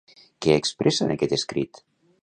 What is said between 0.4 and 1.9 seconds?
Què expressa en aquest escrit?